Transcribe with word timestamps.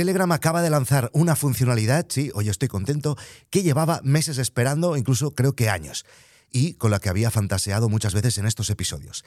Telegram 0.00 0.32
acaba 0.32 0.62
de 0.62 0.70
lanzar 0.70 1.10
una 1.12 1.36
funcionalidad, 1.36 2.06
sí, 2.08 2.30
hoy 2.32 2.48
estoy 2.48 2.68
contento, 2.68 3.18
que 3.50 3.62
llevaba 3.62 4.00
meses 4.02 4.38
esperando, 4.38 4.96
incluso 4.96 5.34
creo 5.34 5.52
que 5.54 5.68
años, 5.68 6.06
y 6.50 6.72
con 6.72 6.90
la 6.90 7.00
que 7.00 7.10
había 7.10 7.30
fantaseado 7.30 7.90
muchas 7.90 8.14
veces 8.14 8.38
en 8.38 8.46
estos 8.46 8.70
episodios. 8.70 9.26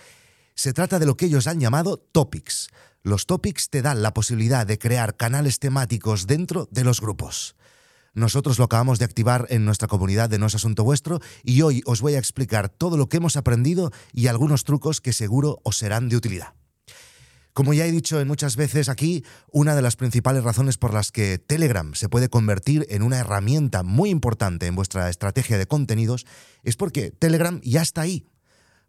Se 0.56 0.74
trata 0.74 0.98
de 0.98 1.06
lo 1.06 1.16
que 1.16 1.28
ellos 1.28 1.46
han 1.46 1.60
llamado 1.60 1.98
topics. 1.98 2.70
Los 3.04 3.28
topics 3.28 3.70
te 3.70 3.84
dan 3.84 4.02
la 4.02 4.16
posibilidad 4.16 4.66
de 4.66 4.80
crear 4.80 5.16
canales 5.16 5.60
temáticos 5.60 6.26
dentro 6.26 6.68
de 6.72 6.84
los 6.84 7.02
grupos. 7.02 7.56
Nosotros 8.16 8.58
lo 8.58 8.66
acabamos 8.66 8.98
de 8.98 9.06
activar 9.06 9.46
en 9.52 9.66
nuestra 9.66 9.88
comunidad 9.88 10.28
de 10.32 10.40
No 10.40 10.48
es 10.48 10.56
Asunto 10.56 10.84
Vuestro 10.84 11.20
y 11.44 11.62
hoy 11.62 11.84
os 11.86 12.02
voy 12.02 12.16
a 12.16 12.20
explicar 12.20 12.70
todo 12.70 12.98
lo 12.98 13.10
que 13.10 13.18
hemos 13.18 13.38
aprendido 13.38 13.92
y 14.12 14.26
algunos 14.26 14.64
trucos 14.64 15.02
que 15.02 15.14
seguro 15.14 15.60
os 15.62 15.78
serán 15.78 16.10
de 16.10 16.16
utilidad. 16.16 16.56
Como 17.54 17.76
ya 17.76 17.86
he 17.86 17.92
dicho 17.92 18.20
en 18.20 18.28
muchas 18.28 18.56
veces 18.56 18.90
aquí, 18.90 19.24
una 19.52 19.76
de 19.76 19.84
las 19.84 19.96
principales 19.96 20.44
razones 20.44 20.78
por 20.78 20.92
las 20.92 21.12
que 21.12 21.38
Telegram 21.38 21.94
se 21.94 22.10
puede 22.10 22.28
convertir 22.28 22.88
en 22.90 23.04
una 23.04 23.20
herramienta 23.20 23.84
muy 23.84 24.10
importante 24.10 24.66
en 24.66 24.76
vuestra 24.76 25.08
estrategia 25.08 25.60
de 25.60 25.68
contenidos 25.68 26.26
es 26.64 26.76
porque 26.76 27.12
Telegram 27.12 27.62
ya 27.64 27.84
está 27.84 28.02
ahí. 28.02 28.28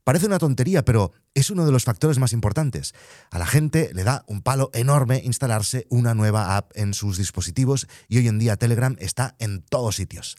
Parece 0.03 0.27
una 0.27 0.39
tontería, 0.39 0.83
pero 0.83 1.13
es 1.35 1.51
uno 1.51 1.67
de 1.67 1.73
los 1.73 1.85
factores 1.85 2.19
más 2.19 2.33
importantes. 2.33 2.95
A 3.31 3.39
la 3.39 3.47
gente 3.47 3.91
le 3.93 4.03
da 4.03 4.25
un 4.29 4.41
palo 4.41 4.71
enorme 4.73 5.21
instalarse 5.25 5.87
una 5.91 6.15
nueva 6.15 6.57
app 6.57 6.73
en 6.75 6.95
sus 6.95 7.19
dispositivos 7.19 7.87
y 8.09 8.17
hoy 8.17 8.29
en 8.29 8.39
día 8.39 8.57
Telegram 8.57 8.97
está 8.99 9.35
en 9.39 9.63
todos 9.63 9.97
sitios. 9.97 10.37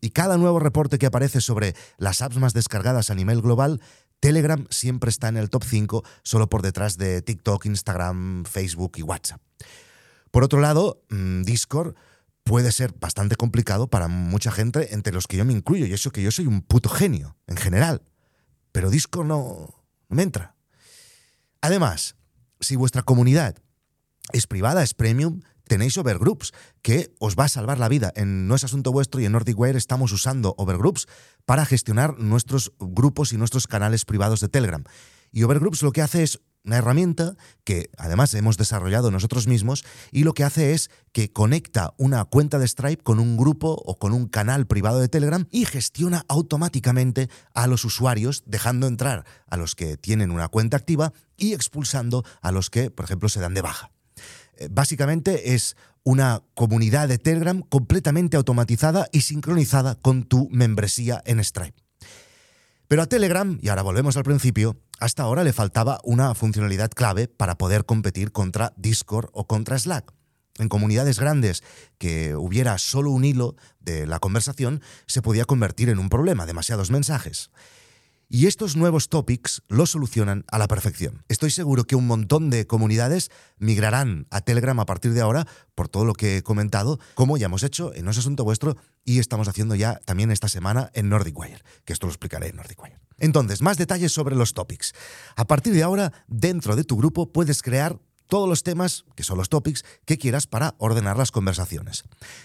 Y 0.00 0.10
cada 0.10 0.36
nuevo 0.36 0.60
reporte 0.60 0.98
que 0.98 1.06
aparece 1.06 1.40
sobre 1.40 1.74
las 1.98 2.22
apps 2.22 2.36
más 2.36 2.52
descargadas 2.52 3.10
a 3.10 3.14
nivel 3.14 3.42
global 3.42 3.80
Telegram 4.20 4.66
siempre 4.70 5.10
está 5.10 5.28
en 5.28 5.36
el 5.36 5.50
top 5.50 5.64
5, 5.64 6.04
solo 6.22 6.48
por 6.48 6.62
detrás 6.62 6.96
de 6.96 7.22
TikTok, 7.22 7.66
Instagram, 7.66 8.44
Facebook 8.44 8.92
y 8.96 9.02
WhatsApp. 9.02 9.40
Por 10.30 10.44
otro 10.44 10.60
lado, 10.60 11.02
mm, 11.10 11.42
Discord 11.42 11.94
puede 12.44 12.72
ser 12.72 12.94
bastante 12.98 13.36
complicado 13.36 13.88
para 13.88 14.08
mucha 14.08 14.50
gente, 14.50 14.94
entre 14.94 15.12
los 15.12 15.26
que 15.26 15.36
yo 15.36 15.44
me 15.44 15.52
incluyo, 15.52 15.86
y 15.86 15.92
eso 15.92 16.10
que 16.10 16.22
yo 16.22 16.30
soy 16.30 16.46
un 16.46 16.62
puto 16.62 16.88
genio, 16.88 17.36
en 17.46 17.56
general. 17.56 18.02
Pero 18.72 18.90
Discord 18.90 19.26
no, 19.26 19.84
no 20.08 20.16
me 20.16 20.22
entra. 20.22 20.54
Además, 21.60 22.16
si 22.60 22.76
vuestra 22.76 23.02
comunidad 23.02 23.56
es 24.32 24.46
privada, 24.46 24.82
es 24.82 24.94
premium, 24.94 25.40
tenéis 25.66 25.98
Overgroups, 25.98 26.52
que 26.82 27.14
os 27.18 27.36
va 27.36 27.44
a 27.44 27.48
salvar 27.48 27.78
la 27.78 27.88
vida. 27.88 28.12
En 28.16 28.48
No 28.48 28.54
es 28.54 28.64
Asunto 28.64 28.92
Vuestro 28.92 29.20
y 29.20 29.24
en 29.24 29.32
NordicWire 29.32 29.78
estamos 29.78 30.12
usando 30.12 30.54
Overgroups 30.58 31.06
para 31.44 31.66
gestionar 31.66 32.18
nuestros 32.18 32.72
grupos 32.78 33.32
y 33.32 33.36
nuestros 33.36 33.66
canales 33.66 34.04
privados 34.04 34.40
de 34.40 34.48
Telegram. 34.48 34.84
Y 35.32 35.42
Overgroups 35.42 35.82
lo 35.82 35.92
que 35.92 36.02
hace 36.02 36.22
es 36.22 36.40
una 36.66 36.78
herramienta 36.78 37.36
que 37.64 37.90
además 37.96 38.34
hemos 38.34 38.56
desarrollado 38.56 39.10
nosotros 39.10 39.46
mismos 39.46 39.84
y 40.10 40.24
lo 40.24 40.34
que 40.34 40.44
hace 40.44 40.72
es 40.74 40.90
que 41.12 41.32
conecta 41.32 41.94
una 41.96 42.24
cuenta 42.24 42.58
de 42.58 42.66
Stripe 42.66 43.02
con 43.02 43.20
un 43.20 43.36
grupo 43.36 43.80
o 43.86 43.96
con 43.96 44.12
un 44.12 44.26
canal 44.26 44.66
privado 44.66 44.98
de 44.98 45.08
Telegram 45.08 45.46
y 45.50 45.64
gestiona 45.64 46.24
automáticamente 46.28 47.30
a 47.54 47.68
los 47.68 47.84
usuarios, 47.84 48.42
dejando 48.46 48.88
entrar 48.88 49.24
a 49.46 49.56
los 49.56 49.74
que 49.74 49.96
tienen 49.96 50.32
una 50.32 50.48
cuenta 50.48 50.76
activa 50.76 51.12
y 51.36 51.54
expulsando 51.54 52.24
a 52.42 52.50
los 52.50 52.68
que, 52.68 52.90
por 52.90 53.04
ejemplo, 53.04 53.28
se 53.28 53.40
dan 53.40 53.54
de 53.54 53.62
baja. 53.62 53.95
Eh, 54.56 54.68
básicamente 54.70 55.54
es 55.54 55.76
una 56.02 56.42
comunidad 56.54 57.08
de 57.08 57.18
Telegram 57.18 57.62
completamente 57.62 58.36
automatizada 58.36 59.08
y 59.12 59.22
sincronizada 59.22 59.96
con 59.96 60.24
tu 60.24 60.48
membresía 60.50 61.22
en 61.26 61.42
Stripe. 61.42 61.82
Pero 62.88 63.02
a 63.02 63.06
Telegram, 63.06 63.58
y 63.60 63.68
ahora 63.68 63.82
volvemos 63.82 64.16
al 64.16 64.22
principio, 64.22 64.76
hasta 65.00 65.24
ahora 65.24 65.42
le 65.42 65.52
faltaba 65.52 66.00
una 66.04 66.34
funcionalidad 66.34 66.90
clave 66.90 67.26
para 67.26 67.58
poder 67.58 67.84
competir 67.84 68.30
contra 68.30 68.72
Discord 68.76 69.28
o 69.32 69.46
contra 69.46 69.78
Slack. 69.78 70.12
En 70.58 70.68
comunidades 70.68 71.18
grandes 71.18 71.62
que 71.98 72.34
hubiera 72.36 72.78
solo 72.78 73.10
un 73.10 73.24
hilo 73.24 73.56
de 73.80 74.06
la 74.06 74.20
conversación 74.20 74.80
se 75.06 75.20
podía 75.22 75.44
convertir 75.44 75.88
en 75.88 75.98
un 75.98 76.08
problema, 76.08 76.46
demasiados 76.46 76.90
mensajes. 76.90 77.50
Y 78.28 78.46
estos 78.46 78.74
nuevos 78.74 79.08
topics 79.08 79.62
lo 79.68 79.86
solucionan 79.86 80.44
a 80.50 80.58
la 80.58 80.66
perfección. 80.66 81.22
Estoy 81.28 81.52
seguro 81.52 81.84
que 81.84 81.94
un 81.94 82.08
montón 82.08 82.50
de 82.50 82.66
comunidades 82.66 83.30
migrarán 83.58 84.26
a 84.30 84.40
Telegram 84.40 84.80
a 84.80 84.84
partir 84.84 85.12
de 85.12 85.20
ahora 85.20 85.46
por 85.76 85.88
todo 85.88 86.04
lo 86.04 86.12
que 86.12 86.38
he 86.38 86.42
comentado, 86.42 86.98
como 87.14 87.36
ya 87.36 87.46
hemos 87.46 87.62
hecho 87.62 87.94
en 87.94 88.04
No 88.04 88.10
es 88.10 88.18
Asunto 88.18 88.42
Vuestro 88.42 88.76
y 89.04 89.20
estamos 89.20 89.46
haciendo 89.46 89.76
ya 89.76 90.00
también 90.04 90.32
esta 90.32 90.48
semana 90.48 90.90
en 90.92 91.08
NordicWire, 91.08 91.62
que 91.84 91.92
esto 91.92 92.06
lo 92.06 92.12
explicaré 92.12 92.48
en 92.48 92.56
NordicWire. 92.56 92.98
Entonces, 93.18 93.62
más 93.62 93.78
detalles 93.78 94.10
sobre 94.10 94.34
los 94.34 94.54
topics. 94.54 94.92
A 95.36 95.46
partir 95.46 95.72
de 95.72 95.84
ahora, 95.84 96.12
dentro 96.26 96.74
de 96.74 96.82
tu 96.82 96.96
grupo 96.96 97.32
puedes 97.32 97.62
crear 97.62 98.00
todos 98.26 98.48
los 98.48 98.62
temas, 98.62 99.04
que 99.14 99.22
son 99.22 99.38
los 99.38 99.48
topics, 99.48 99.84
que 100.04 100.18
quieras 100.18 100.46
para 100.46 100.74
ordenar 100.78 101.16
las 101.16 101.32
conversaciones. 101.32 102.04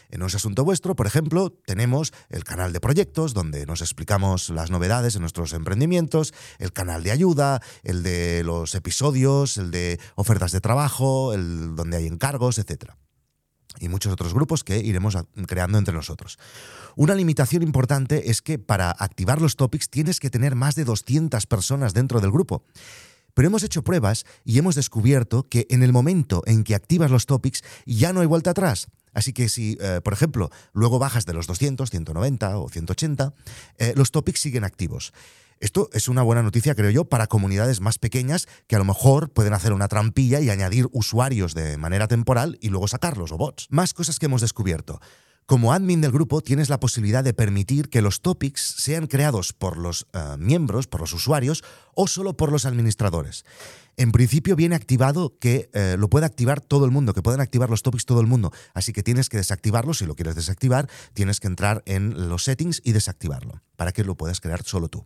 En 0.09 0.22
un 0.22 0.28
asunto 0.28 0.64
vuestro, 0.64 0.96
por 0.96 1.08
ejemplo, 1.08 1.52
tenemos 1.66 2.14
el 2.30 2.44
canal 2.44 2.74
de 2.74 2.80
proyectos, 2.80 3.34
donde 3.34 3.66
nos 3.66 3.81
explicamos 3.81 4.50
las 4.50 4.69
novedades 4.69 5.14
de 5.14 5.19
nuestros 5.19 5.53
emprendimientos, 5.53 6.34
el 6.59 6.74
canal 6.74 7.03
de 7.03 7.12
ayuda, 7.12 7.62
el 7.84 8.03
de 8.03 8.44
los 8.44 8.75
episodios, 8.75 9.58
el 9.58 9.72
de 9.72 10.00
ofertas 10.16 10.52
de 10.52 10.62
trabajo, 10.62 11.34
el 11.34 11.75
donde 11.75 11.98
hay 11.98 12.08
encargos, 12.08 12.58
etc. 12.58 12.92
Y 13.80 13.90
muchos 13.90 14.12
otros 14.12 14.34
grupos 14.34 14.63
que 14.63 14.80
iremos 14.80 15.18
creando 15.48 15.78
entre 15.78 15.94
nosotros. 15.94 16.38
Una 16.96 17.16
limitación 17.16 17.63
importante 17.63 18.30
es 18.30 18.42
que 18.42 18.59
para 18.59 18.92
activar 18.92 19.42
los 19.42 19.56
topics 19.56 19.90
tienes 19.90 20.19
que 20.19 20.30
tener 20.30 20.56
más 20.56 20.75
de 20.75 20.84
200 20.84 21.46
personas 21.48 21.94
dentro 21.94 22.19
del 22.19 22.31
grupo. 22.31 22.66
Pero 23.34 23.47
hemos 23.47 23.64
hecho 23.64 23.84
pruebas 23.84 24.25
y 24.44 24.58
hemos 24.58 24.75
descubierto 24.75 25.47
que 25.50 25.68
en 25.69 25.84
el 25.84 25.94
momento 25.94 26.44
en 26.46 26.64
que 26.64 26.75
activas 26.75 27.12
los 27.12 27.25
topics 27.25 27.64
ya 27.86 28.14
no 28.14 28.22
hay 28.22 28.28
vuelta 28.28 28.52
atrás. 28.52 28.88
Así 29.14 29.34
que 29.34 29.50
si, 29.50 29.78
eh, 29.81 30.02
por 30.03 30.14
ejemplo, 30.14 30.50
luego 30.74 31.00
bajas 31.00 31.25
de 31.25 31.34
los 31.34 31.47
200, 31.47 31.90
190 31.90 32.58
o 32.58 32.69
180, 32.69 33.34
eh, 33.78 33.94
los 33.96 34.12
topics 34.12 34.40
siguen 34.40 34.64
activos. 34.64 35.14
Esto 35.59 35.90
es 35.94 36.08
una 36.08 36.24
buena 36.24 36.42
noticia, 36.42 36.74
creo 36.74 36.90
yo, 36.90 37.06
para 37.06 37.28
comunidades 37.28 37.81
más 37.81 38.00
pequeñas 38.00 38.47
que 38.66 38.75
a 38.75 38.80
lo 38.80 38.86
mejor 38.86 39.31
pueden 39.31 39.53
hacer 39.53 39.74
una 39.74 39.88
trampilla 39.88 40.40
y 40.40 40.50
añadir 40.50 40.88
usuarios 40.92 41.53
de 41.53 41.78
manera 41.78 42.08
temporal 42.08 42.58
y 42.62 42.69
luego 42.69 42.88
sacarlos 42.88 43.31
o 43.31 43.38
bots. 43.38 43.68
Más 43.69 43.94
cosas 43.94 44.18
que 44.18 44.25
hemos 44.25 44.42
descubierto. 44.42 45.00
Como 45.51 45.73
admin 45.73 46.00
del 46.00 46.13
grupo 46.13 46.39
tienes 46.39 46.69
la 46.69 46.79
posibilidad 46.79 47.25
de 47.25 47.34
permitir 47.34 47.89
que 47.89 48.01
los 48.01 48.22
topics 48.22 48.62
sean 48.78 49.06
creados 49.06 49.51
por 49.51 49.75
los 49.75 50.07
eh, 50.13 50.38
miembros, 50.39 50.88
por 50.88 51.01
los 51.01 51.12
usuarios 51.12 51.62
o 51.94 52.07
solo 52.07 52.38
por 52.38 52.53
los 52.53 52.66
administradores. 52.66 53.44
En 53.97 54.13
principio 54.13 54.56
viene 54.56 54.78
activado 54.78 55.38
que 55.41 55.69
eh, 55.73 55.97
lo 56.00 56.09
puede 56.09 56.25
activar 56.25 56.62
todo 56.62 56.85
el 56.85 56.91
mundo, 56.91 57.13
que 57.13 57.22
pueden 57.22 57.41
activar 57.41 57.69
los 57.69 57.84
topics 57.84 58.06
todo 58.06 58.22
el 58.22 58.28
mundo. 58.28 58.53
Así 58.73 58.94
que 58.94 59.03
tienes 59.03 59.28
que 59.28 59.35
desactivarlo. 59.35 59.94
Si 59.94 60.06
lo 60.06 60.16
quieres 60.16 60.35
desactivar, 60.35 60.89
tienes 61.13 61.41
que 61.41 61.47
entrar 61.47 61.83
en 61.85 62.29
los 62.29 62.45
settings 62.45 62.81
y 62.81 62.94
desactivarlo 62.94 63.62
para 63.75 63.91
que 63.91 64.06
lo 64.06 64.16
puedas 64.16 64.39
crear 64.39 64.63
solo 64.63 64.88
tú. 64.88 65.06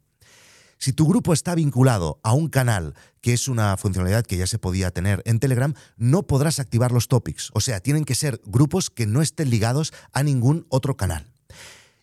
Si 0.78 0.94
tu 0.94 1.08
grupo 1.08 1.34
está 1.34 1.56
vinculado 1.56 2.20
a 2.24 2.34
un 2.34 2.50
canal, 2.50 2.96
que 3.22 3.34
es 3.34 3.48
una 3.48 3.76
funcionalidad 3.78 4.26
que 4.26 4.38
ya 4.38 4.48
se 4.48 4.60
podía 4.60 4.92
tener 4.92 5.22
en 5.26 5.40
Telegram, 5.40 5.74
no 5.98 6.24
podrás 6.24 6.60
activar 6.60 6.92
los 6.92 7.08
topics. 7.08 7.50
O 7.54 7.62
sea, 7.62 7.80
tienen 7.80 8.06
que 8.06 8.16
ser 8.16 8.42
grupos 8.46 8.90
que 8.90 9.06
no 9.06 9.22
estén 9.22 9.50
ligados 9.50 9.94
a 10.12 10.24
ningún 10.24 10.66
otro 10.70 10.98
canal. 10.98 11.32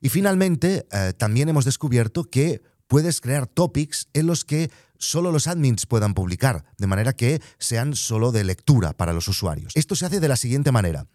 Y 0.00 0.08
finalmente, 0.08 0.86
eh, 0.90 1.12
también 1.16 1.48
hemos 1.48 1.64
descubierto 1.64 2.24
que 2.24 2.62
puedes 2.88 3.20
crear 3.20 3.46
topics 3.46 4.08
en 4.12 4.26
los 4.26 4.44
que 4.44 4.70
solo 4.98 5.32
los 5.32 5.46
admins 5.46 5.86
puedan 5.86 6.14
publicar, 6.14 6.64
de 6.78 6.86
manera 6.86 7.12
que 7.12 7.40
sean 7.58 7.94
solo 7.94 8.32
de 8.32 8.44
lectura 8.44 8.92
para 8.92 9.12
los 9.12 9.28
usuarios. 9.28 9.72
Esto 9.74 9.96
se 9.96 10.06
hace 10.06 10.20
de 10.20 10.28
la 10.28 10.36
siguiente 10.36 10.72
manera. 10.72 11.06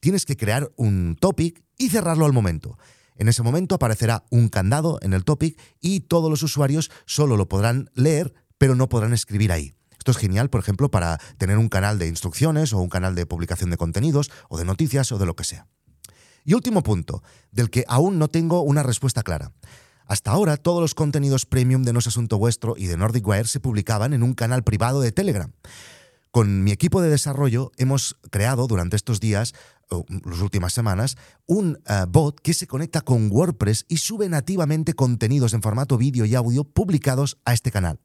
Tienes 0.00 0.24
que 0.26 0.36
crear 0.36 0.70
un 0.76 1.16
topic 1.18 1.62
y 1.78 1.90
cerrarlo 1.90 2.26
al 2.26 2.32
momento. 2.32 2.78
En 3.16 3.28
ese 3.28 3.42
momento 3.42 3.74
aparecerá 3.74 4.24
un 4.30 4.48
candado 4.48 4.98
en 5.02 5.12
el 5.12 5.24
topic 5.24 5.60
y 5.80 6.00
todos 6.00 6.30
los 6.30 6.42
usuarios 6.42 6.90
solo 7.06 7.36
lo 7.36 7.48
podrán 7.48 7.90
leer, 7.94 8.34
pero 8.58 8.74
no 8.74 8.88
podrán 8.88 9.12
escribir 9.12 9.52
ahí. 9.52 9.74
Esto 9.98 10.12
es 10.12 10.18
genial, 10.18 10.50
por 10.50 10.60
ejemplo, 10.60 10.90
para 10.90 11.18
tener 11.38 11.58
un 11.58 11.68
canal 11.68 11.98
de 11.98 12.06
instrucciones 12.06 12.72
o 12.72 12.78
un 12.78 12.88
canal 12.88 13.14
de 13.14 13.26
publicación 13.26 13.70
de 13.70 13.76
contenidos 13.76 14.30
o 14.48 14.58
de 14.58 14.64
noticias 14.64 15.10
o 15.12 15.18
de 15.18 15.26
lo 15.26 15.34
que 15.34 15.44
sea. 15.44 15.66
Y 16.44 16.54
último 16.54 16.82
punto, 16.84 17.24
del 17.50 17.70
que 17.70 17.84
aún 17.88 18.18
no 18.18 18.28
tengo 18.28 18.62
una 18.62 18.84
respuesta 18.84 19.24
clara. 19.24 19.52
Hasta 20.06 20.30
ahora 20.30 20.56
todos 20.56 20.80
los 20.80 20.94
contenidos 20.94 21.46
premium 21.46 21.82
de 21.82 21.92
No 21.92 21.98
es 21.98 22.06
Asunto 22.06 22.38
Vuestro 22.38 22.76
y 22.76 22.86
de 22.86 22.96
Nordic 22.96 23.26
Wire 23.26 23.48
se 23.48 23.58
publicaban 23.58 24.12
en 24.12 24.22
un 24.22 24.34
canal 24.34 24.62
privado 24.62 25.00
de 25.00 25.10
Telegram. 25.10 25.52
Con 26.30 26.62
mi 26.62 26.70
equipo 26.70 27.02
de 27.02 27.10
desarrollo 27.10 27.72
hemos 27.76 28.16
creado 28.30 28.68
durante 28.68 28.94
estos 28.94 29.18
días 29.18 29.54
las 29.90 30.40
últimas 30.40 30.72
semanas, 30.72 31.16
un 31.46 31.78
eh, 31.86 32.04
bot 32.08 32.40
que 32.40 32.54
se 32.54 32.66
conecta 32.66 33.00
con 33.00 33.30
WordPress 33.30 33.86
y 33.88 33.98
sube 33.98 34.28
nativamente 34.28 34.94
contenidos 34.94 35.54
en 35.54 35.62
formato 35.62 35.96
vídeo 35.96 36.24
y 36.24 36.34
audio 36.34 36.64
publicados 36.64 37.38
a 37.44 37.52
este 37.52 37.70
canal. 37.70 38.00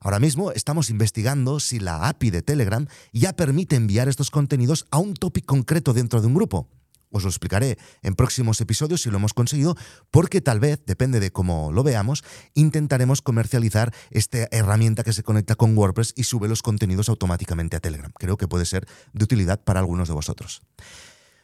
Ahora 0.00 0.20
mismo 0.20 0.52
estamos 0.52 0.90
investigando 0.90 1.60
si 1.60 1.80
la 1.80 2.08
API 2.08 2.30
de 2.30 2.42
Telegram 2.42 2.86
ya 3.12 3.34
permite 3.34 3.76
enviar 3.76 4.08
estos 4.08 4.30
contenidos 4.30 4.86
a 4.90 4.98
un 4.98 5.14
topic 5.14 5.46
concreto 5.46 5.94
dentro 5.94 6.20
de 6.20 6.26
un 6.26 6.34
grupo. 6.34 6.68
Os 7.14 7.22
lo 7.22 7.30
explicaré 7.30 7.78
en 8.02 8.16
próximos 8.16 8.60
episodios 8.60 9.02
si 9.02 9.08
lo 9.08 9.18
hemos 9.18 9.34
conseguido, 9.34 9.76
porque 10.10 10.40
tal 10.40 10.58
vez, 10.58 10.82
depende 10.84 11.20
de 11.20 11.30
cómo 11.30 11.70
lo 11.70 11.84
veamos, 11.84 12.24
intentaremos 12.54 13.22
comercializar 13.22 13.94
esta 14.10 14.48
herramienta 14.50 15.04
que 15.04 15.12
se 15.12 15.22
conecta 15.22 15.54
con 15.54 15.78
WordPress 15.78 16.12
y 16.16 16.24
sube 16.24 16.48
los 16.48 16.60
contenidos 16.60 17.08
automáticamente 17.08 17.76
a 17.76 17.80
Telegram. 17.80 18.10
Creo 18.18 18.36
que 18.36 18.48
puede 18.48 18.66
ser 18.66 18.88
de 19.12 19.22
utilidad 19.22 19.62
para 19.62 19.78
algunos 19.78 20.08
de 20.08 20.14
vosotros. 20.14 20.62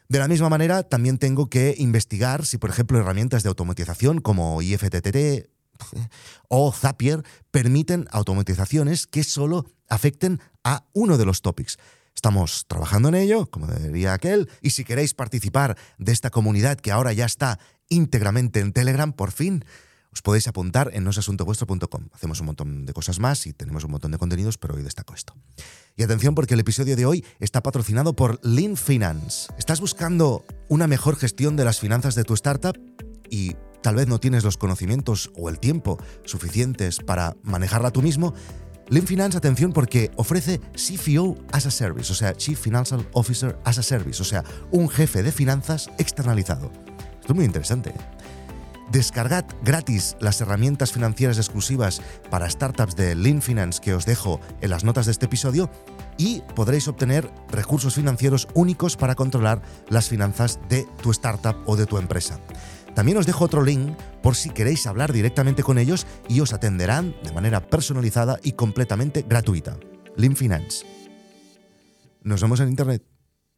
De 0.09 0.19
la 0.19 0.27
misma 0.27 0.49
manera, 0.49 0.83
también 0.83 1.17
tengo 1.17 1.49
que 1.49 1.73
investigar 1.77 2.45
si, 2.45 2.57
por 2.57 2.69
ejemplo, 2.69 2.99
herramientas 2.99 3.43
de 3.43 3.49
automatización 3.49 4.19
como 4.19 4.61
IFTTT 4.61 5.47
o 6.49 6.73
Zapier 6.73 7.23
permiten 7.49 8.09
automatizaciones 8.11 9.07
que 9.07 9.23
solo 9.23 9.67
afecten 9.87 10.41
a 10.65 10.85
uno 10.91 11.17
de 11.17 11.23
los 11.23 11.41
topics. 11.41 11.77
Estamos 12.21 12.65
trabajando 12.67 13.09
en 13.09 13.15
ello, 13.15 13.49
como 13.49 13.65
diría 13.65 14.13
aquel, 14.13 14.47
y 14.61 14.69
si 14.69 14.83
queréis 14.83 15.15
participar 15.15 15.75
de 15.97 16.11
esta 16.11 16.29
comunidad 16.29 16.77
que 16.77 16.91
ahora 16.91 17.13
ya 17.13 17.25
está 17.25 17.57
íntegramente 17.89 18.59
en 18.59 18.73
Telegram, 18.73 19.11
por 19.11 19.31
fin, 19.31 19.65
os 20.13 20.21
podéis 20.21 20.47
apuntar 20.47 20.91
en 20.93 21.03
nosasuntovuestro.com. 21.03 22.09
Hacemos 22.13 22.39
un 22.39 22.45
montón 22.45 22.85
de 22.85 22.93
cosas 22.93 23.19
más 23.19 23.47
y 23.47 23.53
tenemos 23.53 23.85
un 23.85 23.89
montón 23.93 24.11
de 24.11 24.19
contenidos, 24.19 24.59
pero 24.59 24.75
hoy 24.75 24.83
destaco 24.83 25.15
esto. 25.15 25.33
Y 25.95 26.03
atención 26.03 26.35
porque 26.35 26.53
el 26.53 26.59
episodio 26.59 26.95
de 26.95 27.07
hoy 27.07 27.25
está 27.39 27.63
patrocinado 27.63 28.15
por 28.15 28.39
Lean 28.45 28.77
Finance. 28.77 29.51
¿Estás 29.57 29.81
buscando 29.81 30.45
una 30.69 30.85
mejor 30.85 31.15
gestión 31.15 31.55
de 31.55 31.65
las 31.65 31.79
finanzas 31.79 32.13
de 32.13 32.23
tu 32.23 32.35
startup 32.35 32.77
y 33.31 33.55
tal 33.81 33.95
vez 33.95 34.07
no 34.07 34.19
tienes 34.19 34.43
los 34.43 34.57
conocimientos 34.57 35.31
o 35.35 35.49
el 35.49 35.59
tiempo 35.59 35.97
suficientes 36.23 36.99
para 36.99 37.35
manejarla 37.41 37.89
tú 37.89 38.03
mismo? 38.03 38.35
Lean 38.91 39.07
Finance, 39.07 39.37
atención, 39.37 39.71
porque 39.71 40.11
ofrece 40.17 40.59
CFO 40.73 41.37
as 41.53 41.65
a 41.65 41.71
Service, 41.71 42.11
o 42.11 42.15
sea, 42.15 42.35
Chief 42.35 42.59
Financial 42.59 43.07
Officer 43.13 43.57
as 43.63 43.77
a 43.77 43.83
Service, 43.83 44.21
o 44.21 44.25
sea, 44.25 44.43
un 44.69 44.89
jefe 44.89 45.23
de 45.23 45.31
finanzas 45.31 45.89
externalizado. 45.97 46.69
Esto 47.21 47.31
es 47.31 47.35
muy 47.35 47.45
interesante. 47.45 47.93
Descargad 48.91 49.45
gratis 49.63 50.17
las 50.19 50.41
herramientas 50.41 50.91
financieras 50.91 51.37
exclusivas 51.37 52.01
para 52.29 52.49
startups 52.49 52.97
de 52.97 53.15
Lean 53.15 53.41
Finance 53.41 53.79
que 53.79 53.93
os 53.93 54.05
dejo 54.05 54.41
en 54.59 54.69
las 54.69 54.83
notas 54.83 55.05
de 55.05 55.13
este 55.13 55.27
episodio 55.27 55.71
y 56.17 56.41
podréis 56.53 56.89
obtener 56.89 57.31
recursos 57.49 57.95
financieros 57.95 58.49
únicos 58.55 58.97
para 58.97 59.15
controlar 59.15 59.61
las 59.87 60.09
finanzas 60.09 60.59
de 60.67 60.85
tu 61.01 61.11
startup 61.11 61.55
o 61.65 61.77
de 61.77 61.85
tu 61.85 61.97
empresa. 61.97 62.41
También 62.95 63.17
os 63.17 63.25
dejo 63.25 63.45
otro 63.45 63.63
link 63.63 63.95
por 64.21 64.35
si 64.35 64.49
queréis 64.49 64.85
hablar 64.87 65.13
directamente 65.13 65.63
con 65.63 65.77
ellos 65.77 66.05
y 66.27 66.39
os 66.41 66.53
atenderán 66.53 67.15
de 67.23 67.31
manera 67.31 67.69
personalizada 67.69 68.39
y 68.43 68.53
completamente 68.53 69.25
gratuita. 69.27 69.77
Lean 70.17 70.35
Finance. 70.35 70.85
Nos 72.23 72.41
vemos 72.41 72.59
en 72.59 72.69
Internet. 72.69 73.03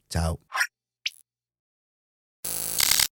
Chao. 0.09 0.39